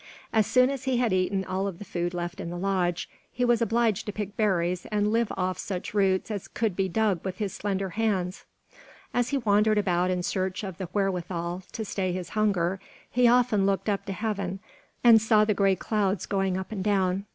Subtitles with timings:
[0.33, 3.45] As soon as he had eaten all of the food left in the lodge, he
[3.45, 7.37] was obliged to pick berries and live off such roots as could be dug with
[7.37, 8.43] his slender hands.
[9.13, 12.79] As he wandered about in search of the wherewithal to stay his hunger,
[13.11, 14.59] he often looked up to heaven
[15.03, 17.25] and saw the gray clouds going up and down.